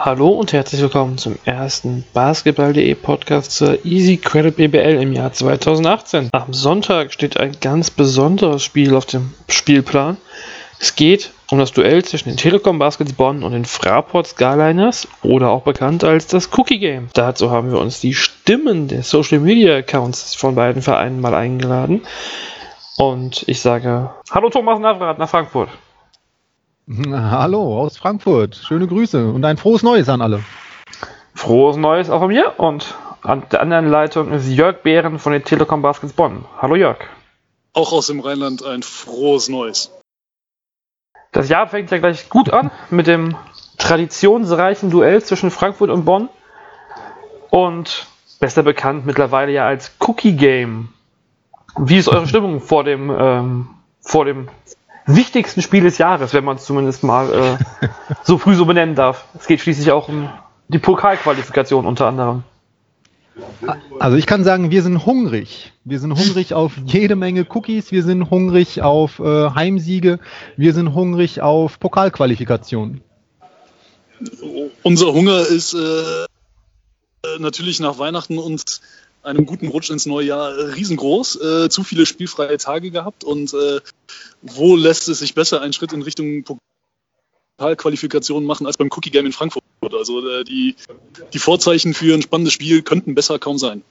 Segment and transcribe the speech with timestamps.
[0.00, 6.28] Hallo und herzlich willkommen zum ersten Basketball.de Podcast zur Easy Credit BBL im Jahr 2018.
[6.30, 10.16] Am Sonntag steht ein ganz besonderes Spiel auf dem Spielplan.
[10.78, 15.50] Es geht um das Duell zwischen den Telekom Baskets Bonn und den Fraport Skyliners oder
[15.50, 17.08] auch bekannt als das Cookie Game.
[17.14, 22.02] Dazu haben wir uns die Stimmen der Social Media Accounts von beiden Vereinen mal eingeladen.
[22.98, 25.70] Und ich sage Hallo Thomas Navrat nach Frankfurt.
[27.12, 28.56] Hallo aus Frankfurt.
[28.56, 30.42] Schöne Grüße und ein frohes Neues an alle.
[31.34, 35.44] Frohes Neues auch von mir und an der anderen Leitung ist Jörg Behren von den
[35.44, 36.46] Telekom Baskets Bonn.
[36.56, 36.98] Hallo Jörg.
[37.74, 39.92] Auch aus dem Rheinland ein frohes Neues.
[41.32, 43.36] Das Jahr fängt ja gleich gut an mit dem
[43.76, 46.30] traditionsreichen Duell zwischen Frankfurt und Bonn
[47.50, 48.06] und
[48.40, 50.88] besser bekannt mittlerweile ja als Cookie Game.
[51.76, 53.68] Wie ist eure Stimmung vor dem, ähm,
[54.00, 54.48] vor dem
[55.08, 57.88] wichtigsten Spiel des Jahres, wenn man es zumindest mal äh,
[58.22, 59.24] so früh so benennen darf.
[59.38, 60.30] Es geht schließlich auch um
[60.68, 62.44] die Pokalqualifikation unter anderem.
[63.98, 65.72] Also ich kann sagen, wir sind hungrig.
[65.84, 70.18] Wir sind hungrig auf jede Menge Cookies, wir sind hungrig auf äh, Heimsiege,
[70.56, 73.00] wir sind hungrig auf Pokalqualifikation.
[74.82, 78.80] Unser Hunger ist äh, natürlich nach Weihnachten und
[79.28, 81.40] einem guten Rutsch ins neue Jahr äh, riesengroß.
[81.40, 83.80] Äh, zu viele spielfreie Tage gehabt und äh,
[84.42, 86.44] wo lässt es sich besser einen Schritt in Richtung
[87.58, 89.62] Pokalqualifikation machen als beim Cookie Game in Frankfurt?
[89.92, 90.76] Also äh, die,
[91.32, 93.82] die Vorzeichen für ein spannendes Spiel könnten besser kaum sein.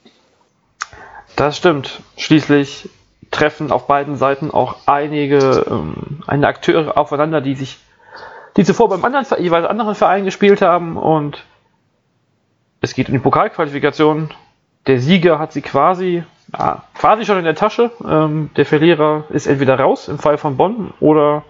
[1.36, 2.00] Das stimmt.
[2.16, 2.88] Schließlich
[3.30, 7.78] treffen auf beiden Seiten auch einige, ähm, einige Akteure aufeinander, die sich,
[8.56, 11.44] die zuvor beim anderen, jeweils anderen Verein gespielt haben und
[12.80, 14.30] es geht um die Pokalqualifikation
[14.88, 17.92] der Sieger hat sie quasi, ja, quasi schon in der Tasche.
[18.04, 21.44] Ähm, der Verlierer ist entweder raus im Fall von Bonn oder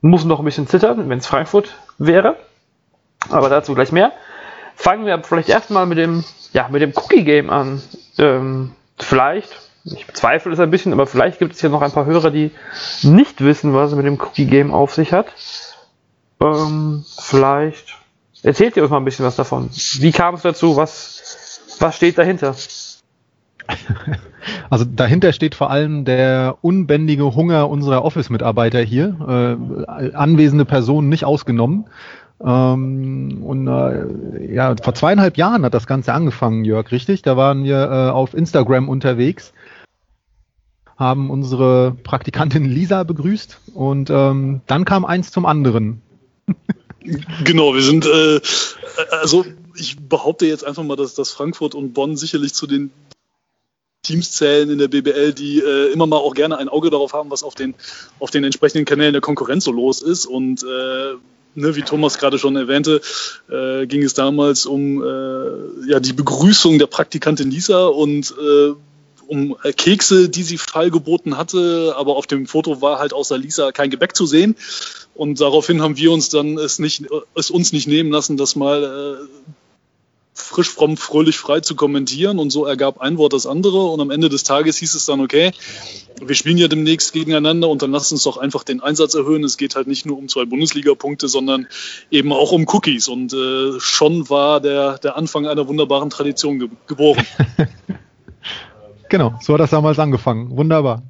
[0.00, 2.36] muss noch ein bisschen zittern, wenn es Frankfurt wäre.
[3.30, 4.12] Aber dazu gleich mehr.
[4.74, 7.82] Fangen wir vielleicht erstmal mit dem, ja, dem Cookie Game an.
[8.18, 9.54] Ähm, vielleicht,
[9.84, 12.52] ich bezweifle es ein bisschen, aber vielleicht gibt es hier noch ein paar Hörer, die
[13.02, 15.26] nicht wissen, was es mit dem Cookie Game auf sich hat.
[16.40, 17.96] Ähm, vielleicht
[18.42, 19.68] erzählt ihr uns mal ein bisschen was davon.
[19.72, 20.76] Wie kam es dazu?
[20.76, 21.45] Was
[21.78, 22.54] was steht dahinter?
[24.70, 31.24] Also dahinter steht vor allem der unbändige Hunger unserer Office-Mitarbeiter hier, äh, anwesende Personen nicht
[31.24, 31.86] ausgenommen.
[32.44, 37.22] Ähm, und äh, ja, vor zweieinhalb Jahren hat das Ganze angefangen, Jörg, richtig?
[37.22, 39.52] Da waren wir äh, auf Instagram unterwegs,
[40.96, 46.02] haben unsere Praktikantin Lisa begrüßt und ähm, dann kam eins zum anderen.
[47.44, 48.40] genau, wir sind äh,
[49.22, 49.44] also
[49.78, 52.90] ich behaupte jetzt einfach mal, dass, dass Frankfurt und Bonn sicherlich zu den
[54.02, 57.30] Teams zählen in der BBL, die äh, immer mal auch gerne ein Auge darauf haben,
[57.30, 57.74] was auf den,
[58.20, 60.26] auf den entsprechenden Kanälen der Konkurrenz so los ist.
[60.26, 61.14] Und äh,
[61.56, 63.00] ne, wie Thomas gerade schon erwähnte,
[63.50, 68.74] äh, ging es damals um äh, ja, die Begrüßung der Praktikantin Lisa und äh,
[69.26, 73.90] um Kekse, die sie feilgeboten hatte, aber auf dem Foto war halt außer Lisa kein
[73.90, 74.54] Gebäck zu sehen.
[75.14, 78.84] Und daraufhin haben wir uns dann es nicht, es uns nicht nehmen lassen, das mal
[78.84, 79.50] äh,
[80.36, 84.10] frisch, fromm, fröhlich, frei zu kommentieren und so ergab ein Wort das andere und am
[84.10, 85.52] Ende des Tages hieß es dann, okay,
[86.20, 89.44] wir spielen ja demnächst gegeneinander und dann lass uns doch einfach den Einsatz erhöhen.
[89.44, 91.66] Es geht halt nicht nur um zwei Bundesliga-Punkte, sondern
[92.10, 96.68] eben auch um Cookies und äh, schon war der, der Anfang einer wunderbaren Tradition ge
[96.86, 97.26] geboren.
[99.08, 100.56] genau, so hat das damals angefangen.
[100.56, 101.02] Wunderbar.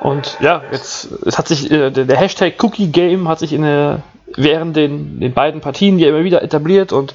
[0.00, 4.02] Und ja, jetzt es hat sich äh, der Hashtag Cookie Game hat sich in der,
[4.36, 7.14] während den, den beiden Partien ja immer wieder etabliert und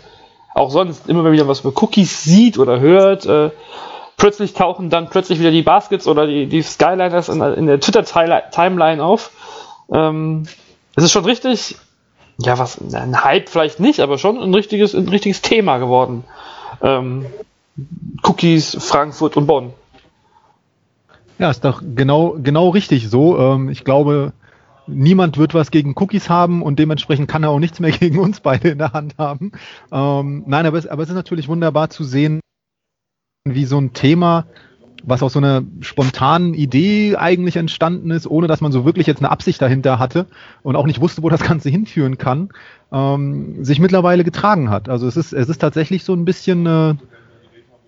[0.53, 3.25] auch sonst immer wieder was über Cookies sieht oder hört.
[3.25, 3.51] Äh,
[4.17, 9.03] plötzlich tauchen dann plötzlich wieder die Baskets oder die, die Skyliners in, in der Twitter-Timeline
[9.03, 9.31] auf.
[9.91, 10.43] Ähm,
[10.95, 11.77] es ist schon richtig,
[12.37, 16.23] ja, was, ein Hype vielleicht nicht, aber schon ein richtiges, ein richtiges Thema geworden.
[16.81, 17.25] Ähm,
[18.23, 19.73] Cookies, Frankfurt und Bonn.
[21.39, 23.39] Ja, ist doch genau, genau richtig so.
[23.39, 24.33] Ähm, ich glaube,
[24.87, 28.39] niemand wird was gegen Cookies haben und dementsprechend kann er auch nichts mehr gegen uns
[28.39, 29.51] beide in der Hand haben.
[29.91, 32.39] Ähm, nein, aber es, aber es ist natürlich wunderbar zu sehen,
[33.45, 34.45] wie so ein Thema,
[35.03, 39.19] was aus so einer spontanen Idee eigentlich entstanden ist, ohne dass man so wirklich jetzt
[39.19, 40.27] eine Absicht dahinter hatte
[40.61, 42.49] und auch nicht wusste, wo das Ganze hinführen kann,
[42.91, 44.89] ähm, sich mittlerweile getragen hat.
[44.89, 46.95] Also es ist, es ist tatsächlich so ein bisschen, äh,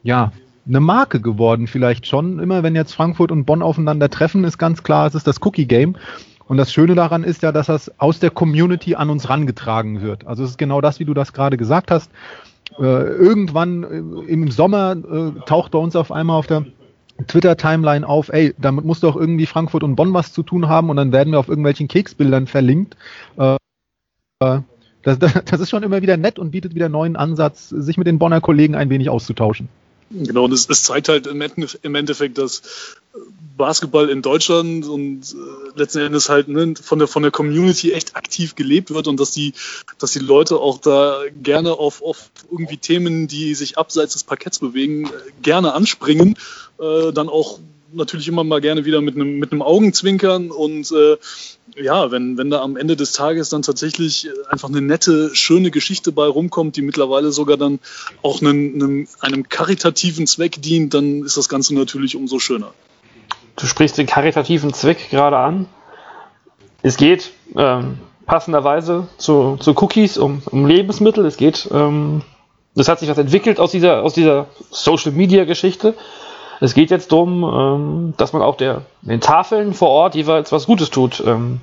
[0.01, 0.31] ja,
[0.65, 2.39] eine Marke geworden vielleicht schon.
[2.39, 5.65] Immer wenn jetzt Frankfurt und Bonn aufeinander treffen, ist ganz klar, es ist das Cookie
[5.65, 5.97] Game.
[6.47, 10.27] Und das Schöne daran ist ja, dass das aus der Community an uns rangetragen wird.
[10.27, 12.11] Also es ist genau das, wie du das gerade gesagt hast.
[12.79, 16.65] Äh, irgendwann äh, im Sommer äh, taucht bei uns auf einmal auf der
[17.27, 20.97] Twitter-Timeline auf, ey, damit muss doch irgendwie Frankfurt und Bonn was zu tun haben und
[20.97, 22.97] dann werden wir auf irgendwelchen Keksbildern verlinkt.
[23.37, 23.57] Äh,
[25.03, 28.19] das, das ist schon immer wieder nett und bietet wieder neuen Ansatz, sich mit den
[28.19, 29.69] Bonner Kollegen ein wenig auszutauschen.
[30.09, 32.97] Genau, und es, es zeigt halt im Endeffekt, dass
[33.57, 38.15] Basketball in Deutschland und äh, letzten Endes halt ne, von der von der Community echt
[38.15, 39.53] aktiv gelebt wird und dass die
[39.99, 44.59] dass die Leute auch da gerne auf, auf irgendwie Themen, die sich abseits des Parketts
[44.59, 45.09] bewegen, äh,
[45.41, 46.35] gerne anspringen,
[46.79, 47.59] äh, dann auch
[47.91, 51.17] natürlich immer mal gerne wieder mit einem mit einem Augenzwinkern und äh,
[51.75, 56.11] ja, wenn, wenn da am Ende des Tages dann tatsächlich einfach eine nette, schöne Geschichte
[56.11, 57.79] bei rumkommt, die mittlerweile sogar dann
[58.21, 62.73] auch einem, einem, einem karitativen Zweck dient, dann ist das Ganze natürlich umso schöner.
[63.63, 65.67] Du sprichst den karitativen Zweck gerade an.
[66.81, 71.25] Es geht ähm, passenderweise zu, zu Cookies um, um Lebensmittel.
[71.25, 72.23] Es geht, ähm,
[72.75, 75.93] das hat sich was entwickelt aus dieser, aus dieser Social Media Geschichte.
[76.59, 80.65] Es geht jetzt darum, ähm, dass man auch der, den Tafeln vor Ort jeweils was
[80.65, 81.23] Gutes tut.
[81.25, 81.61] Ähm,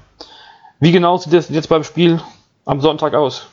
[0.78, 2.18] wie genau sieht das jetzt beim Spiel
[2.64, 3.46] am Sonntag aus?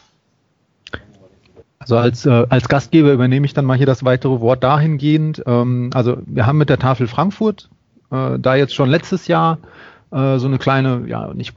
[1.79, 5.43] Also als, äh, als Gastgeber übernehme ich dann mal hier das weitere Wort dahingehend.
[5.45, 7.67] Ähm, also wir haben mit der Tafel Frankfurt
[8.11, 9.59] äh, da jetzt schon letztes Jahr
[10.11, 11.53] äh, so eine kleine, ja nicht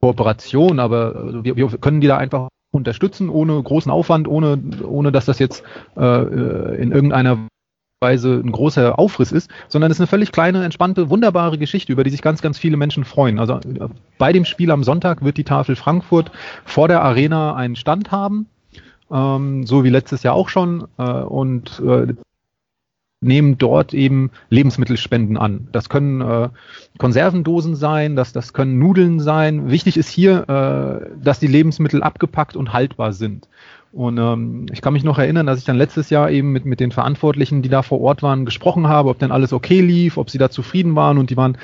[0.00, 5.12] Kooperation, aber also wir, wir können die da einfach unterstützen ohne großen Aufwand, ohne, ohne
[5.12, 5.62] dass das jetzt
[5.96, 7.48] äh, äh in irgendeiner
[8.00, 12.04] Weise ein großer Aufriss ist, sondern es ist eine völlig kleine, entspannte, wunderbare Geschichte, über
[12.04, 13.40] die sich ganz, ganz viele Menschen freuen.
[13.40, 13.58] Also
[14.18, 16.30] bei dem Spiel am Sonntag wird die Tafel Frankfurt
[16.64, 18.46] vor der Arena einen Stand haben,
[19.10, 22.14] ähm, so wie letztes Jahr auch schon, äh, und äh,
[23.20, 25.68] nehmen dort eben Lebensmittelspenden an.
[25.72, 26.48] Das können äh,
[26.98, 29.70] Konservendosen sein, das, das können Nudeln sein.
[29.70, 33.48] Wichtig ist hier, äh, dass die Lebensmittel abgepackt und haltbar sind.
[33.92, 36.78] Und ähm, ich kann mich noch erinnern, dass ich dann letztes Jahr eben mit, mit
[36.78, 40.30] den Verantwortlichen, die da vor Ort waren, gesprochen habe, ob denn alles okay lief, ob
[40.30, 41.56] sie da zufrieden waren und die waren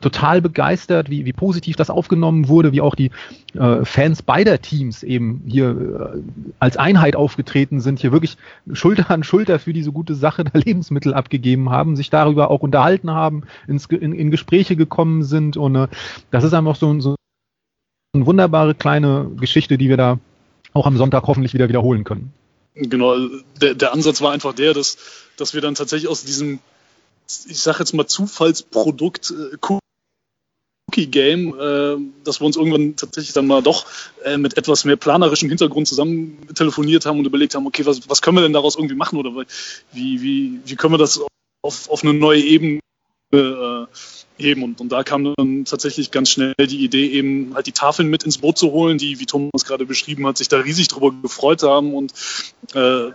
[0.00, 3.10] total begeistert, wie, wie positiv das aufgenommen wurde, wie auch die
[3.54, 6.20] äh, Fans beider Teams eben hier äh,
[6.58, 8.36] als Einheit aufgetreten sind, hier wirklich
[8.72, 13.10] Schulter an Schulter für diese gute Sache der Lebensmittel abgegeben haben, sich darüber auch unterhalten
[13.10, 15.88] haben, ins, in, in Gespräche gekommen sind und äh,
[16.30, 17.16] das ist einfach so, so
[18.14, 20.18] eine wunderbare kleine Geschichte, die wir da
[20.72, 22.32] auch am Sonntag hoffentlich wieder wiederholen können.
[22.74, 23.16] Genau,
[23.60, 24.96] der, der Ansatz war einfach der, dass,
[25.36, 26.60] dass wir dann tatsächlich aus diesem,
[27.26, 29.56] ich sage jetzt mal, Zufallsprodukt äh,
[30.88, 33.86] Cookie Game, äh, dass wir uns irgendwann tatsächlich dann mal doch
[34.24, 38.22] äh, mit etwas mehr planerischem Hintergrund zusammen telefoniert haben und überlegt haben, okay, was, was
[38.22, 39.32] können wir denn daraus irgendwie machen oder
[39.92, 41.20] wie, wie, wie können wir das
[41.62, 42.80] auf, auf eine neue Ebene
[43.32, 43.86] äh,
[44.38, 44.62] heben.
[44.62, 48.22] Und, und da kam dann tatsächlich ganz schnell die Idee, eben halt die Tafeln mit
[48.22, 51.62] ins Boot zu holen, die, wie Thomas gerade beschrieben hat, sich da riesig drüber gefreut
[51.62, 52.12] haben und
[52.74, 53.10] äh,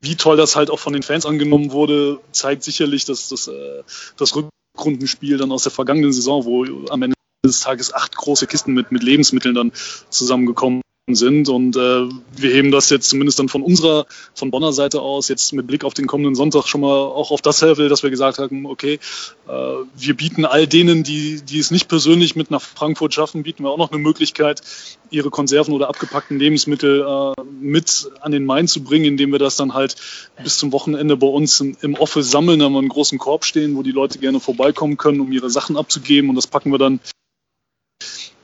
[0.00, 3.82] wie toll das halt auch von den Fans angenommen wurde, zeigt sicherlich, dass das, äh,
[4.16, 4.32] das
[4.76, 8.92] Rückrundenspiel dann aus der vergangenen Saison, wo am Ende des Tages acht große Kisten mit,
[8.92, 9.72] mit Lebensmitteln dann
[10.10, 10.82] zusammengekommen
[11.14, 11.48] sind.
[11.48, 15.52] Und äh, wir heben das jetzt zumindest dann von unserer, von Bonner Seite aus, jetzt
[15.52, 18.38] mit Blick auf den kommenden Sonntag schon mal auch auf das Level, dass wir gesagt
[18.38, 18.98] haben, okay,
[19.46, 23.62] äh, wir bieten all denen, die, die es nicht persönlich mit nach Frankfurt schaffen, bieten
[23.62, 24.62] wir auch noch eine Möglichkeit,
[25.10, 29.54] ihre Konserven oder abgepackten Lebensmittel äh, mit an den Main zu bringen, indem wir das
[29.54, 29.94] dann halt
[30.42, 33.76] bis zum Wochenende bei uns im, im Office sammeln, haben wir einen großen Korb stehen,
[33.76, 36.98] wo die Leute gerne vorbeikommen können, um ihre Sachen abzugeben und das packen wir dann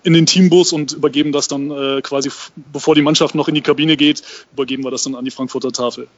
[0.02, 2.30] in den Teambus und übergeben das dann äh, quasi,
[2.72, 5.72] bevor die Mannschaft noch in die Kabine geht, übergeben wir das dann an die Frankfurter
[5.72, 6.08] Tafel.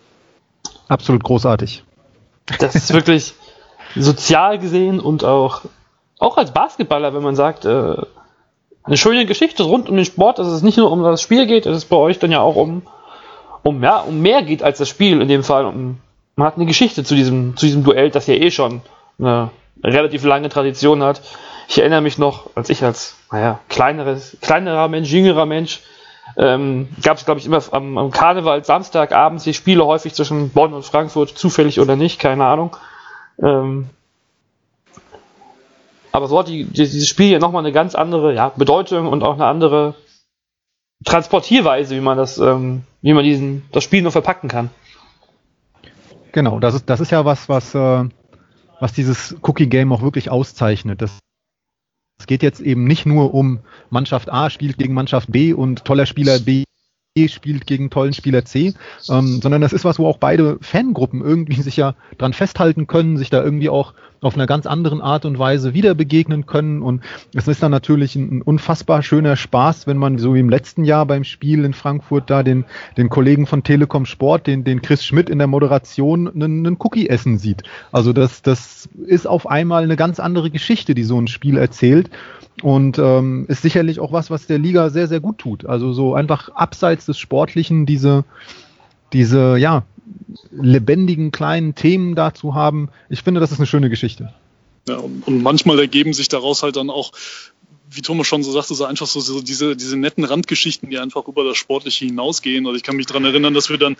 [0.88, 1.84] Absolut großartig.
[2.58, 3.34] Das ist wirklich
[3.94, 5.62] sozial gesehen und auch,
[6.18, 7.96] auch als Basketballer, wenn man sagt, äh,
[8.82, 11.66] eine schöne Geschichte rund um den Sport, dass es nicht nur um das Spiel geht,
[11.66, 12.82] dass es bei euch dann ja auch um,
[13.62, 15.64] um, ja, um mehr geht als das Spiel in dem Fall.
[15.64, 15.98] Um,
[16.36, 18.82] man hat eine Geschichte zu diesem, zu diesem Duell, das ja eh schon
[19.18, 19.50] eine
[19.82, 21.22] relativ lange Tradition hat.
[21.68, 25.80] Ich erinnere mich noch, als ich als naja, kleineres, kleinerer Mensch, jüngerer Mensch,
[26.36, 30.72] ähm, gab es, glaube ich, immer am, am Karneval Samstagabends die Spiele häufig zwischen Bonn
[30.72, 32.76] und Frankfurt, zufällig oder nicht, keine Ahnung.
[33.42, 33.88] Ähm,
[36.12, 39.34] aber so hat die, dieses Spiel ja nochmal eine ganz andere ja, Bedeutung und auch
[39.34, 39.94] eine andere
[41.04, 44.70] Transportierweise, wie man das, ähm, wie man diesen, das Spiel nur verpacken kann.
[46.32, 48.08] Genau, das ist, das ist ja was, was, äh,
[48.80, 51.02] was dieses Cookie Game auch wirklich auszeichnet.
[51.02, 51.18] Das
[52.18, 56.06] es geht jetzt eben nicht nur um Mannschaft A spielt gegen Mannschaft B und toller
[56.06, 56.64] Spieler B
[57.28, 58.74] spielt gegen tollen Spieler C,
[59.08, 63.16] ähm, sondern das ist was, wo auch beide Fangruppen irgendwie sich ja dran festhalten können,
[63.16, 63.94] sich da irgendwie auch
[64.24, 66.82] auf einer ganz anderen Art und Weise wieder begegnen können.
[66.82, 67.02] Und
[67.34, 70.84] es ist dann natürlich ein, ein, unfassbar schöner Spaß, wenn man so wie im letzten
[70.84, 72.64] Jahr beim Spiel in Frankfurt da den,
[72.96, 77.08] den Kollegen von Telekom Sport, den, den Chris Schmidt in der Moderation einen, einen Cookie
[77.08, 77.62] essen sieht.
[77.92, 82.10] Also das, das ist auf einmal eine ganz andere Geschichte, die so ein Spiel erzählt.
[82.62, 85.66] Und ähm, ist sicherlich auch was, was der Liga sehr, sehr gut tut.
[85.66, 88.24] Also so einfach abseits des Sportlichen diese,
[89.12, 89.82] diese, ja,
[90.50, 92.90] lebendigen kleinen Themen dazu haben.
[93.08, 94.32] Ich finde, das ist eine schöne Geschichte.
[94.88, 97.12] Ja, und, manchmal ergeben sich daraus halt dann auch
[97.90, 101.28] wie Thomas schon so sagte, so einfach so, so, diese, diese netten Randgeschichten, die einfach
[101.28, 102.66] über das Sportliche hinausgehen.
[102.66, 103.96] Also ich kann mich daran erinnern, dass wir dann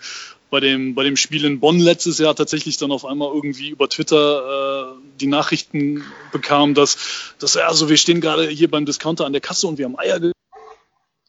[0.49, 3.87] bei dem, bei dem Spiel in Bonn letztes Jahr tatsächlich dann auf einmal irgendwie über
[3.87, 6.97] Twitter äh, die Nachrichten bekamen, dass,
[7.39, 10.19] dass also wir stehen gerade hier beim Discounter an der Kasse und wir haben Eier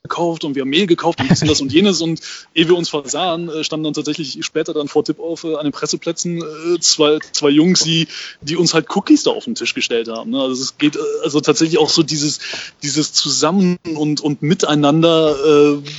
[0.06, 2.20] gekauft und wir haben Mehl gekauft und das und jenes und
[2.54, 5.64] ehe wir uns versahen, äh, standen dann tatsächlich später dann vor Tipp auf äh, an
[5.64, 8.08] den Presseplätzen äh, zwei, zwei Jungs, die,
[8.40, 10.30] die uns halt Cookies da auf den Tisch gestellt haben.
[10.30, 10.40] Ne?
[10.40, 12.40] Also es geht also tatsächlich auch so dieses,
[12.82, 15.90] dieses Zusammen und, und Miteinander äh,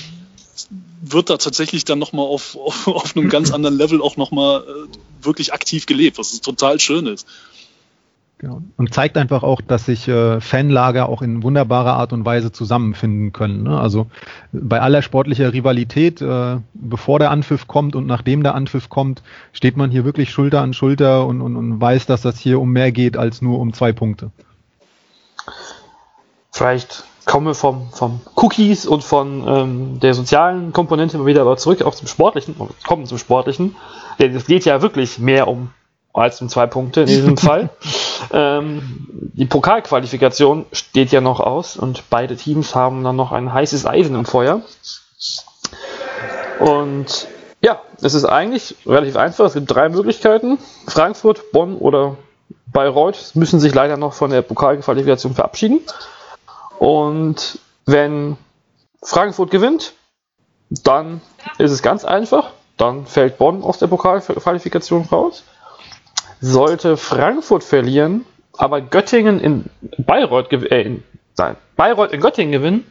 [1.02, 5.26] wird da tatsächlich dann nochmal auf, auf, auf einem ganz anderen Level auch nochmal äh,
[5.26, 7.28] wirklich aktiv gelebt, was total schön ist.
[8.40, 8.62] Genau.
[8.78, 13.34] Und zeigt einfach auch, dass sich äh, Fanlager auch in wunderbarer Art und Weise zusammenfinden
[13.34, 13.64] können.
[13.64, 13.80] Ne?
[13.80, 14.08] Also
[14.52, 19.76] bei aller sportlicher Rivalität, äh, bevor der Anpfiff kommt und nachdem der Anpfiff kommt, steht
[19.76, 22.92] man hier wirklich Schulter an Schulter und, und, und weiß, dass das hier um mehr
[22.92, 24.30] geht als nur um zwei Punkte.
[26.52, 31.58] Vielleicht kommen wir vom, vom Cookies und von ähm, der sozialen Komponente mal wieder aber
[31.58, 33.76] zurück auch zum Sportlichen, kommen zum Sportlichen.
[34.20, 35.70] Denn es geht ja wirklich mehr um
[36.18, 37.70] als um zwei Punkte in diesem Fall.
[38.32, 43.86] Ähm, die Pokalqualifikation steht ja noch aus und beide Teams haben dann noch ein heißes
[43.86, 44.62] Eisen im Feuer.
[46.60, 47.28] Und
[47.62, 49.46] ja, es ist eigentlich relativ einfach.
[49.46, 50.58] Es gibt drei Möglichkeiten.
[50.88, 52.18] Frankfurt, Bonn oder
[52.68, 55.82] Bayreuth müssen sich leider noch von der Pokalqualifikation verabschieden.
[56.80, 58.38] Und wenn
[59.02, 59.94] Frankfurt gewinnt,
[60.70, 61.22] dann
[61.58, 62.52] ist es ganz einfach.
[62.78, 65.44] Dann fällt Bonn aus der Pokalqualifikation raus.
[66.40, 68.26] Sollte Frankfurt verlieren,
[68.58, 69.66] aber Göttingen in
[69.98, 71.04] Bayreuth, äh, in,
[71.38, 72.86] nein, Bayreuth in Göttingen gewinnen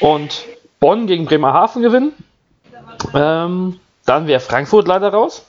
[0.00, 0.44] und
[0.80, 2.12] Bonn gegen Bremerhaven gewinnen,
[3.14, 5.44] ähm, dann wäre Frankfurt leider raus.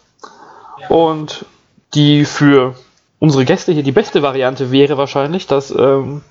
[0.89, 1.45] Und
[1.93, 2.75] die für
[3.19, 6.21] unsere Gäste hier die beste Variante wäre wahrscheinlich, dass ähm,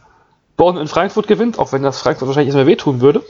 [0.56, 3.22] Bonn in Frankfurt gewinnt, auch wenn das Frankfurt wahrscheinlich erstmal wehtun würde.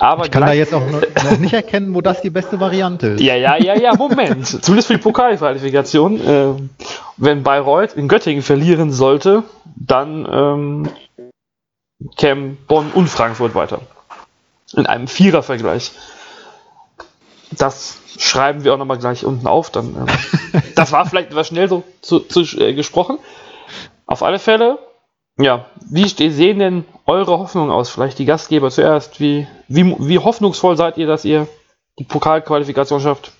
[0.00, 3.20] Aber ich kann da jetzt auch noch nicht erkennen, wo das die beste Variante ist.
[3.20, 4.46] Ja, ja, ja, ja, Moment.
[4.46, 6.26] Zumindest für die Pokalqualifikation.
[6.26, 6.54] Äh,
[7.18, 9.42] wenn Bayreuth in Göttingen verlieren sollte,
[9.76, 10.88] dann ähm,
[12.16, 13.82] kämen Bonn und Frankfurt weiter.
[14.74, 15.92] In einem Vierervergleich.
[17.50, 19.68] Das schreiben wir auch nochmal gleich unten auf.
[19.68, 20.08] Dann,
[20.54, 23.18] äh, das war vielleicht etwas schnell so zu, zu äh, gesprochen.
[24.06, 24.78] Auf alle Fälle
[25.38, 27.90] ja, wie sehen denn eure Hoffnungen aus?
[27.90, 29.20] Vielleicht die Gastgeber zuerst.
[29.20, 31.48] Wie, wie, wie hoffnungsvoll seid ihr, dass ihr
[31.98, 33.32] die Pokalqualifikation schafft?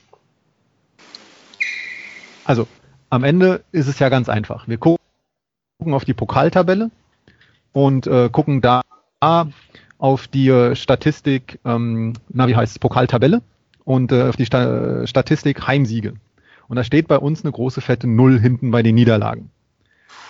[2.45, 2.67] Also,
[3.11, 4.67] am Ende ist es ja ganz einfach.
[4.67, 4.99] Wir gucken
[5.93, 6.91] auf die Pokaltabelle
[7.73, 8.83] und äh, gucken da
[9.99, 13.43] auf die äh, Statistik, ähm, na wie heißt es, Pokaltabelle
[13.85, 16.15] und äh, auf die Sta Statistik Heimsiege.
[16.69, 19.51] Und da steht bei uns eine große fette Null hinten bei den Niederlagen.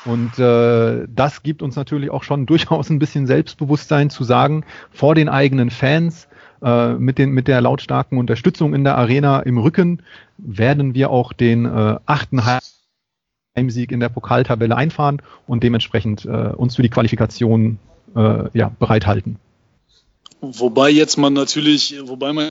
[0.04, 5.14] Und äh, das gibt uns natürlich auch schon durchaus ein bisschen Selbstbewusstsein zu sagen, vor
[5.14, 6.28] den eigenen Fans,
[6.62, 10.02] äh, mit, den, mit der lautstarken Unterstützung in der Arena im Rücken,
[10.38, 12.42] werden wir auch den äh, achten
[13.56, 17.78] Heimsieg in der Pokaltabelle einfahren und dementsprechend äh, uns für die Qualifikation
[18.14, 19.36] äh, ja, bereithalten.
[20.40, 22.48] Wobei jetzt man natürlich, wobei man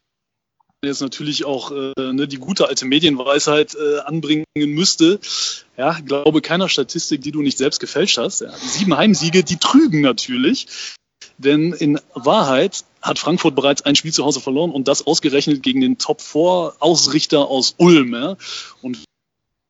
[0.83, 5.19] jetzt natürlich auch äh, ne, die gute alte Medienweisheit äh, anbringen müsste.
[5.77, 8.41] Ja, glaube keiner Statistik, die du nicht selbst gefälscht hast.
[8.41, 8.51] Ja.
[8.57, 10.67] Sieben Heimsiege, die trügen natürlich.
[11.37, 15.81] Denn in Wahrheit hat Frankfurt bereits ein Spiel zu Hause verloren und das ausgerechnet gegen
[15.81, 18.13] den Top-4-Ausrichter aus Ulm.
[18.13, 18.37] Ja.
[18.81, 18.99] Und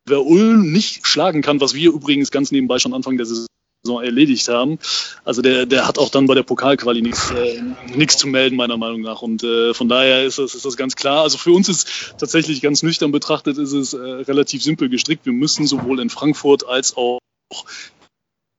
[0.06, 3.48] wer Ulm nicht schlagen kann, was wir übrigens ganz nebenbei schon Anfang der Saison
[3.84, 4.78] Saison erledigt haben.
[5.24, 9.02] Also der, der hat auch dann bei der Pokalquali nichts äh, zu melden, meiner Meinung
[9.02, 9.22] nach.
[9.22, 11.24] Und äh, von daher ist das, ist das ganz klar.
[11.24, 15.26] Also für uns ist tatsächlich ganz nüchtern betrachtet, ist es äh, relativ simpel gestrickt.
[15.26, 17.20] Wir müssen sowohl in Frankfurt als auch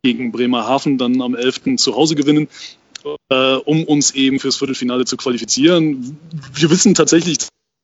[0.03, 1.77] gegen Bremerhaven dann am 11.
[1.77, 2.49] zu Hause gewinnen,
[3.29, 6.19] äh, um uns eben fürs Viertelfinale zu qualifizieren.
[6.55, 7.37] Wir wissen tatsächlich,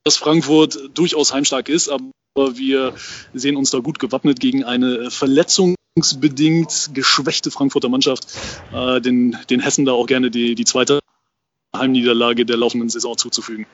[0.04, 2.10] dass Frankfurt durchaus heimstark ist, aber
[2.56, 2.94] wir
[3.34, 8.26] sehen uns da gut gewappnet gegen eine Verletzung bedingt geschwächte Frankfurter Mannschaft
[8.72, 11.00] äh, den, den Hessen da auch gerne die, die zweite
[11.74, 13.66] Heimniederlage der laufenden Saison zuzufügen.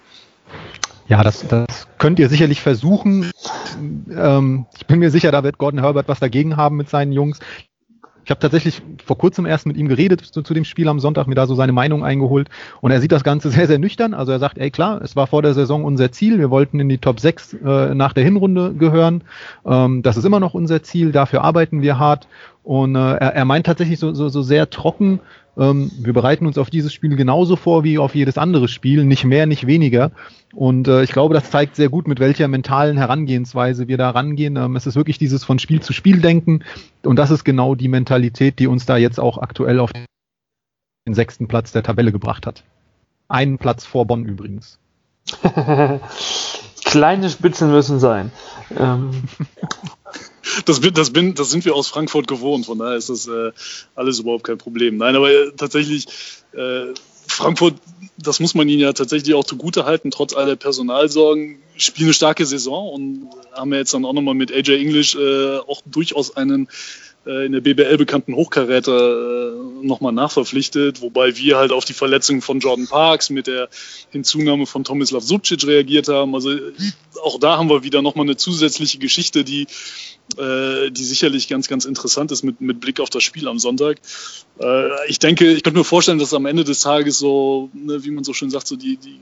[1.09, 3.31] Ja, das, das könnt ihr sicherlich versuchen.
[4.11, 7.41] Ähm, ich bin mir sicher, da wird Gordon Herbert was dagegen haben mit seinen Jungs.
[8.33, 11.27] Ich habe tatsächlich vor kurzem erst mit ihm geredet zu, zu, dem Spiel am Sonntag,
[11.27, 12.49] mir da so seine Meinung eingeholt.
[12.81, 14.15] Und er sieht das Ganze sehr, sehr nüchtern.
[14.15, 16.39] Also er sagt, ey klar, es war vor der Saison unser Ziel.
[16.39, 19.23] Wir wollten in die Top 6 äh, nach der Hinrunde gehören.
[19.67, 21.13] Ähm, das ist immer noch unser Ziel.
[21.13, 22.27] Dafür arbeiten wir hart.
[22.63, 25.21] Und äh, er, er meint tatsächlich so, so, so sehr trocken,
[25.57, 29.25] ähm, wir bereiten uns auf dieses Spiel genauso vor wie auf jedes andere Spiel, nicht
[29.25, 30.11] mehr, nicht weniger.
[30.55, 34.57] Und äh, ich glaube, das zeigt sehr gut, mit welcher mentalen Herangehensweise wir da rangehen.
[34.57, 36.65] Ähm, es ist wirklich dieses von Spiel zu Spiel denken.
[37.03, 41.49] Und das ist genau die Mentalität, die uns da jetzt auch aktuell auf den sechsten
[41.49, 42.65] Platz der Tabelle gebracht hat.
[43.29, 44.79] Einen Platz vor Bonn übrigens.
[46.85, 48.33] Kleine Spitzen müssen sein.
[48.79, 49.11] Ähm.
[50.65, 53.53] Das, das, bin, das sind wir aus Frankfurt gewohnt, von daher ist das äh,
[53.95, 54.97] alles überhaupt kein Problem.
[54.97, 56.07] Nein, aber äh, tatsächlich,
[56.53, 56.87] äh,
[57.29, 57.75] Frankfurt,
[58.19, 62.45] das muss man ihnen ja tatsächlich auch zugute halten, trotz aller Personalsorgen, spielen eine starke
[62.45, 66.69] Saison und haben ja jetzt dann auch nochmal mit AJ English äh, auch durchaus einen
[67.25, 72.59] in der BBL bekannten Hochkaräter äh, nochmal nachverpflichtet, wobei wir halt auf die Verletzung von
[72.59, 73.69] Jordan Parks mit der
[74.11, 76.35] Hinzunahme von Tomislav Subcic reagiert haben.
[76.35, 76.51] Also
[77.23, 79.69] auch da haben wir wieder nochmal eine zusätzliche Geschichte, die,
[80.37, 83.99] äh, die sicherlich ganz, ganz interessant ist mit, mit Blick auf das Spiel am Sonntag.
[84.61, 88.11] Äh, ich denke, ich könnte mir vorstellen, dass am Ende des Tages so, ne, wie
[88.11, 89.21] man so schön sagt, so die, die,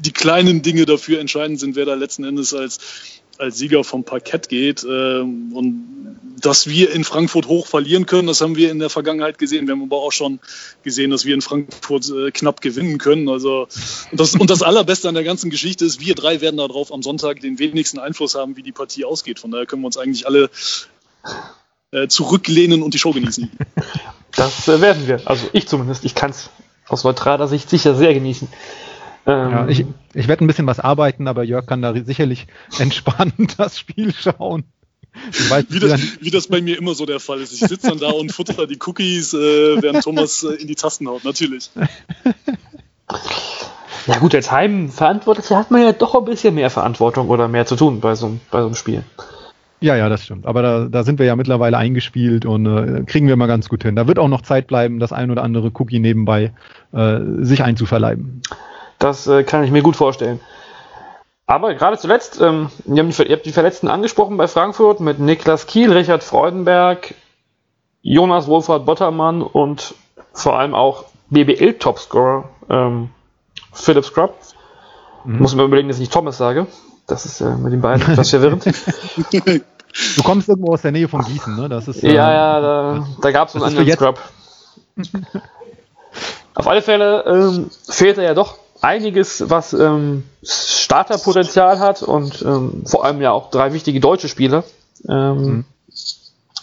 [0.00, 2.80] die kleinen Dinge dafür entscheidend sind, wer da letzten Endes als
[3.38, 4.84] als Sieger vom Parkett geht.
[4.84, 5.97] Ähm, und
[6.40, 9.66] dass wir in Frankfurt hoch verlieren können, das haben wir in der Vergangenheit gesehen.
[9.66, 10.40] Wir haben aber auch schon
[10.82, 13.28] gesehen, dass wir in Frankfurt äh, knapp gewinnen können.
[13.28, 13.68] Also,
[14.10, 17.02] und das, und das Allerbeste an der ganzen Geschichte ist, wir drei werden darauf am
[17.02, 19.38] Sonntag den wenigsten Einfluss haben, wie die Partie ausgeht.
[19.38, 20.50] Von daher können wir uns eigentlich alle
[21.90, 23.50] äh, zurücklehnen und die Show genießen.
[24.36, 25.20] Das äh, werden wir.
[25.24, 26.04] Also ich zumindest.
[26.04, 26.50] Ich kann es
[26.86, 28.48] aus neutraler Sicht sicher sehr genießen.
[29.26, 32.46] Ähm, ja, ich, ich werde ein bisschen was arbeiten, aber Jörg kann da sicherlich
[32.78, 34.64] entspannt das Spiel schauen.
[35.48, 37.52] Weiß, wie, das, wie, das, bei mir immer so der Fall ist.
[37.52, 41.08] Ich sitze dann da und futter die Cookies, äh, während Thomas äh, in die Tasten
[41.08, 41.70] haut, natürlich.
[44.06, 47.76] Ja gut, als Heimverantwortlicher hat man ja doch ein bisschen mehr Verantwortung oder mehr zu
[47.76, 49.02] tun bei so, bei so einem Spiel.
[49.80, 50.46] Ja, ja, das stimmt.
[50.46, 53.82] Aber da, da sind wir ja mittlerweile eingespielt und äh, kriegen wir mal ganz gut
[53.82, 53.96] hin.
[53.96, 56.52] Da wird auch noch Zeit bleiben, das ein oder andere Cookie nebenbei
[56.92, 58.42] äh, sich einzuverleiben.
[58.98, 60.40] Das äh, kann ich mir gut vorstellen.
[61.48, 65.18] Aber gerade zuletzt, ähm, ihr, habt die, ihr habt die Verletzten angesprochen bei Frankfurt mit
[65.18, 67.14] Niklas Kiel, Richard Freudenberg,
[68.02, 69.94] Jonas Wolfhard Bottermann und
[70.34, 73.08] vor allem auch BBL-Topscorer ähm,
[73.72, 74.34] Philip Scrub.
[75.24, 75.38] Mhm.
[75.38, 76.66] Muss man überlegen, dass ich nicht Thomas sage.
[77.06, 78.66] Das ist äh, mit den beiden etwas verwirrend.
[78.66, 81.70] Du kommst irgendwo aus der Nähe von Gießen, ne?
[81.70, 84.20] Das ist, äh, ja, ja, da, da gab es einen anderen Scrub.
[86.54, 92.82] Auf alle Fälle ähm, fehlt er ja doch einiges, was ähm, Starterpotenzial hat und ähm,
[92.86, 94.64] vor allem ja auch drei wichtige deutsche Spieler.
[95.08, 95.64] Ähm, mhm.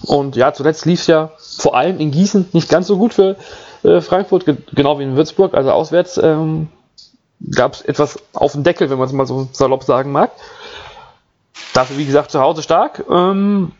[0.03, 3.37] Und ja, zuletzt lief es ja vor allem in Gießen nicht ganz so gut für
[3.83, 5.53] äh, Frankfurt, ge genau wie in Würzburg.
[5.53, 6.67] Also auswärts ähm,
[7.55, 10.31] gab es etwas auf dem Deckel, wenn man es mal so salopp sagen mag.
[11.73, 13.03] Dafür, wie gesagt, zu Hause stark.
[13.09, 13.71] Ähm,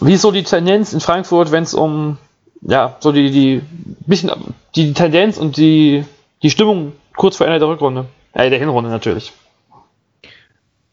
[0.00, 2.18] wie ist so die Tendenz in Frankfurt, wenn es um
[2.62, 3.62] ja, so die, die
[4.06, 4.30] bisschen
[4.74, 6.04] die Tendenz und die,
[6.42, 8.06] die Stimmung kurz vor Ende der Rückrunde.
[8.32, 9.32] Äh, der Hinrunde natürlich.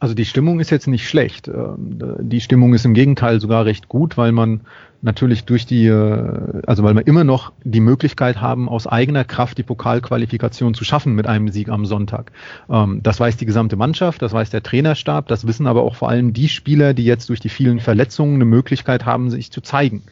[0.01, 1.49] Also die Stimmung ist jetzt nicht schlecht.
[1.49, 4.61] Ähm, die Stimmung ist im Gegenteil sogar recht gut, weil man
[5.01, 9.57] natürlich durch die, äh, also weil wir immer noch die Möglichkeit haben, aus eigener Kraft
[9.57, 12.31] die Pokalqualifikation zu schaffen mit einem Sieg am Sonntag.
[12.69, 16.07] Ähm, das weiß die gesamte Mannschaft, das weiß der Trainerstab, das wissen aber auch vor
[16.09, 20.03] allem die Spieler, die jetzt durch die vielen Verletzungen eine Möglichkeit haben, sich zu zeigen.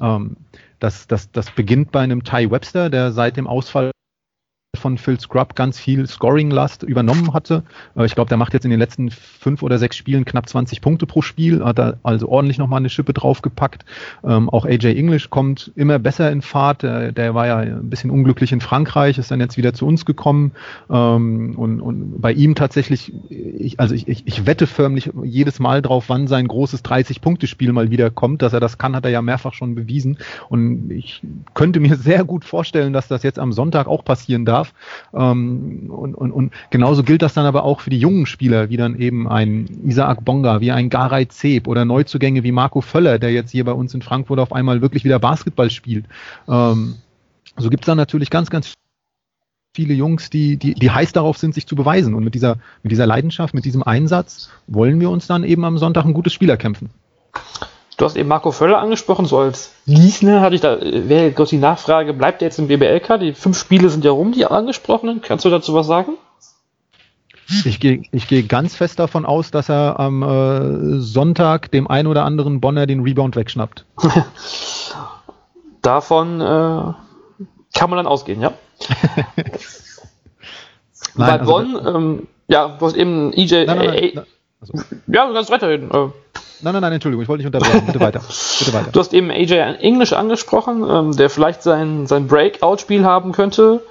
[0.00, 0.36] Ähm,
[0.80, 3.92] das, das, das beginnt bei einem Ty Webster, der seit dem Ausfall
[4.78, 7.62] von Phil Scrub ganz viel Scoring-Last übernommen hatte.
[7.96, 10.80] Äh, ich glaube, der macht jetzt in den letzten fünf oder sechs Spielen knapp 20
[10.80, 13.84] Punkte pro Spiel, hat da also ordentlich nochmal eine Schippe draufgepackt.
[14.24, 16.82] Ähm, auch AJ English kommt immer besser in Fahrt.
[16.82, 20.04] Der, der, war ja ein bisschen unglücklich in Frankreich, ist dann jetzt wieder zu uns
[20.04, 20.52] gekommen.
[20.90, 25.82] Ähm, und, und bei ihm tatsächlich, ich, also ich, ich, ich wette förmlich jedes Mal
[25.82, 28.42] drauf, wann sein großes 30-Punkte-Spiel mal wieder kommt.
[28.42, 30.18] Dass er das kann, hat er ja mehrfach schon bewiesen.
[30.48, 31.22] Und ich
[31.54, 35.32] könnte mir sehr gut vorstellen, dass das jetzt am Sonntag auch passieren darf darf.
[35.32, 38.76] Ähm, und, und, und genauso gilt das dann aber auch für die jungen Spieler, wie
[38.76, 43.32] dann eben ein Isaac Bonga, wie ein Garay Zeb oder Neuzugänge wie Marco Völler, der
[43.32, 46.06] jetzt hier bei uns in Frankfurt auf einmal wirklich wieder Basketball spielt.
[46.48, 46.96] Ähm,
[47.56, 48.74] so gibt es dann natürlich ganz, ganz
[49.74, 52.14] viele Jungs, die, die, die heiß darauf sind, sich zu beweisen.
[52.14, 55.78] Und mit dieser, mit dieser Leidenschaft, mit diesem Einsatz wollen wir uns dann eben am
[55.78, 56.90] Sonntag ein gutes Spiel erkämpfen.
[57.98, 61.58] Du hast eben Marco Völler angesprochen, so als Gießner hatte ich da, wäre kurz die
[61.58, 63.18] Nachfrage, bleibt er jetzt im BBLK?
[63.18, 65.20] Die fünf Spiele sind ja rum, die angesprochenen.
[65.20, 66.12] Kannst du dazu was sagen?
[67.64, 72.06] Ich gehe ich geh ganz fest davon aus, dass er am äh, Sonntag dem einen
[72.06, 73.84] oder anderen Bonner den Rebound wegschnappt.
[75.82, 76.92] Davon äh,
[77.74, 78.52] kann man dann ausgehen, ja.
[81.16, 83.64] Nein, Bei also Bonn, ähm, ja, du hast eben EJ.
[83.64, 84.20] Nein, nein, äh.
[84.60, 84.74] Also,
[85.06, 85.90] ja, du kannst weiterreden.
[85.90, 86.10] Äh,
[86.62, 87.86] nein, nein, nein, Entschuldigung, ich wollte nicht unterbrechen.
[87.86, 88.20] Bitte weiter.
[88.58, 88.90] Bitte weiter.
[88.90, 93.82] Du hast eben AJ English angesprochen, ähm, der vielleicht sein, sein Breakout-Spiel haben könnte.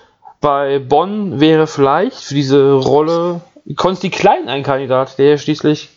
[0.42, 3.42] Bei Bonn wäre vielleicht für diese Rolle
[3.76, 5.90] Konsti Klein ein Kandidat, der schließlich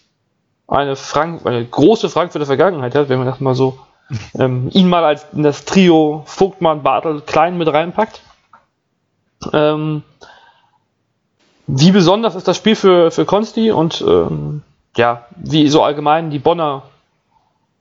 [0.66, 3.78] eine, Frank eine große Frankfurter Vergangenheit hat, wenn man das mal so
[4.38, 8.22] ähm, ihn mal als in das Trio Vogtmann, Bartel, Klein mit reinpackt.
[9.52, 10.02] Ähm,
[11.66, 14.62] wie besonders ist das Spiel für, für Konsti und ähm,
[14.96, 16.85] ja, wie so allgemein die Bonner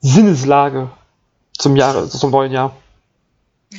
[0.00, 0.90] Sinneslage
[1.56, 2.76] zum Jahre, zum neuen Jahr?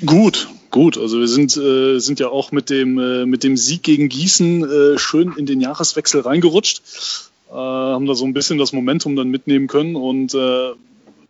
[0.06, 0.98] Gut, gut.
[0.98, 4.64] Also wir sind, äh, sind ja auch mit dem, äh, mit dem Sieg gegen Gießen
[4.64, 6.82] äh, schön in den Jahreswechsel reingerutscht.
[7.50, 10.72] Äh, haben da so ein bisschen das Momentum dann mitnehmen können und äh,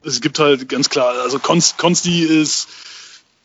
[0.04, 2.68] es gibt halt ganz klar, also Konst, Konsti ist,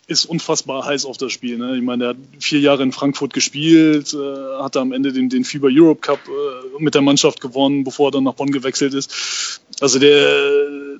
[0.06, 1.58] ist unfassbar heiß auf das Spiel.
[1.58, 1.76] Ne?
[1.76, 5.44] Ich meine, er hat vier Jahre in Frankfurt gespielt, äh, hat am Ende den, den
[5.44, 9.60] FIBA Europe Cup äh, mit der Mannschaft gewonnen, bevor er dann nach Bonn gewechselt ist.
[9.80, 10.98] Also der,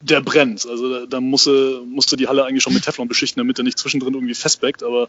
[0.00, 0.64] der brennt.
[0.64, 3.78] Also da, da musste, musste die Halle eigentlich schon mit Teflon beschichten, damit er nicht
[3.78, 4.84] zwischendrin irgendwie festbackt.
[4.84, 5.08] Aber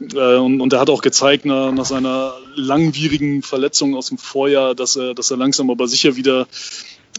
[0.00, 4.74] äh, und, und er hat auch gezeigt nach, nach seiner langwierigen Verletzung aus dem Vorjahr,
[4.74, 6.46] dass er, dass er langsam aber sicher wieder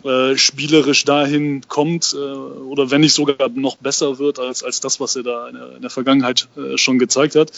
[0.04, 5.00] äh, spielerisch dahin kommt äh, oder wenn nicht sogar noch besser wird als, als das,
[5.00, 7.52] was er da in der, in der Vergangenheit äh, schon gezeigt hat.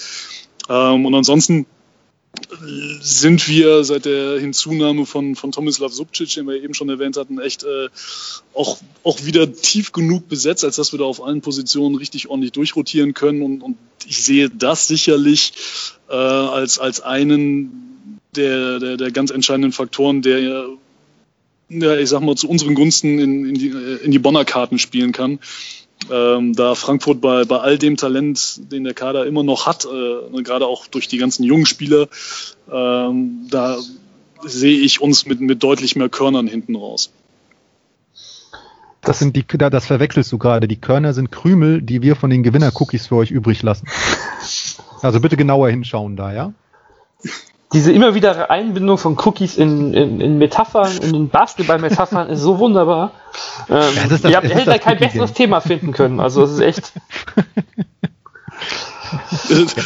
[0.69, 1.65] Ähm, und ansonsten
[3.01, 7.39] sind wir seit der Hinzunahme von, von Tomislav Subcic, den wir eben schon erwähnt hatten,
[7.39, 7.89] echt äh,
[8.53, 12.51] auch, auch wieder tief genug besetzt, als dass wir da auf allen Positionen richtig ordentlich
[12.51, 13.41] durchrotieren können.
[13.41, 15.53] Und, und ich sehe das sicherlich
[16.07, 20.69] äh, als, als einen der, der, der ganz entscheidenden Faktoren, der
[21.69, 23.69] ja, ich sag mal, zu unseren Gunsten in, in, die,
[24.03, 25.39] in die Bonner Karten spielen kann.
[26.11, 30.41] Ähm, da Frankfurt bei, bei all dem Talent, den der Kader immer noch hat, äh,
[30.43, 32.07] gerade auch durch die ganzen jungen Spieler,
[32.71, 33.77] ähm, da
[34.43, 37.11] sehe ich uns mit, mit deutlich mehr Körnern hinten raus.
[39.01, 40.67] Das sind die, das verwechselst du gerade.
[40.67, 43.87] Die Körner sind Krümel, die wir von den Gewinner-Cookies für euch übrig lassen.
[45.01, 46.53] Also bitte genauer hinschauen da, ja?
[47.71, 52.57] Diese immer wieder Einbindung von Cookies in, in, in Metaphern, in den Basketball-Metaphern ist so
[52.57, 53.11] wunderbar.
[53.69, 56.19] Ähm, ja, das, ihr habt, hättet da kein besseres Thema finden können.
[56.19, 56.93] Also es ist echt.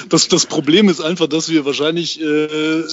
[0.09, 2.83] Das, das Problem ist einfach, dass wir wahrscheinlich, äh,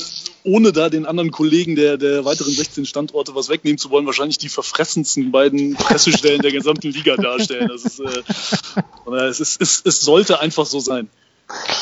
[0.44, 4.38] ohne da den anderen Kollegen der, der weiteren 16 Standorte was wegnehmen zu wollen, wahrscheinlich
[4.38, 7.68] die verfressensten beiden Pressestellen der gesamten Liga darstellen.
[7.68, 11.09] Das ist, äh, es, ist, es, es sollte einfach so sein.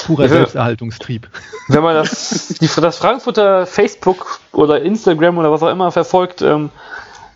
[0.06, 1.28] Purer Selbsterhaltungstrieb.
[1.68, 6.70] Wenn man das, die, das Frankfurter Facebook oder Instagram oder was auch immer verfolgt, ähm,